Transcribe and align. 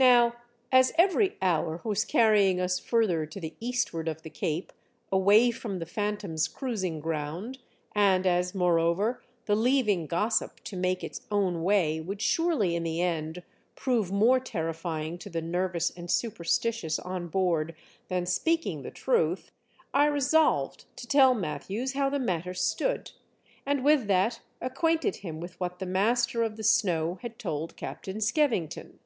47 0.00 0.14
Now, 0.30 0.36
as 0.70 0.92
every 0.96 1.36
hour 1.42 1.80
was 1.82 2.04
carrying 2.04 2.60
us 2.60 2.78
further 2.78 3.26
to 3.26 3.40
the 3.40 3.56
eastward 3.58 4.06
of 4.06 4.22
the 4.22 4.30
Cape, 4.30 4.72
away 5.10 5.50
from 5.50 5.80
the 5.80 5.86
Phantom's 5.86 6.46
cruising 6.46 7.00
ground, 7.00 7.58
and 7.96 8.24
as, 8.24 8.54
moreover, 8.54 9.24
the 9.46 9.56
leaving 9.56 10.06
gossip 10.06 10.60
to 10.62 10.76
make 10.76 11.02
its 11.02 11.22
own 11.32 11.64
way 11.64 12.00
would 12.00 12.22
surely 12.22 12.76
in 12.76 12.84
the 12.84 13.02
end 13.02 13.42
prove 13.74 14.12
more 14.12 14.38
terrifying 14.38 15.18
to 15.18 15.28
the 15.28 15.42
nervous 15.42 15.90
and 15.90 16.12
superstitious 16.12 17.00
on 17.00 17.26
board 17.26 17.74
than 18.06 18.24
speaking 18.24 18.82
the 18.82 18.92
truth, 18.92 19.50
I 19.92 20.06
resolved 20.06 20.84
to 20.94 21.08
tell 21.08 21.34
Matthews 21.34 21.94
how 21.94 22.08
the 22.08 22.20
matter 22.20 22.54
stood, 22.54 23.10
and 23.66 23.84
with 23.84 24.06
that, 24.06 24.42
acquainted 24.60 25.16
him 25.16 25.40
with 25.40 25.58
what 25.58 25.80
the 25.80 25.86
master 25.86 26.44
of 26.44 26.56
the 26.56 26.62
snow 26.62 27.18
had 27.22 27.36
told 27.36 27.74
Captain 27.76 28.20
Skevington. 28.20 29.00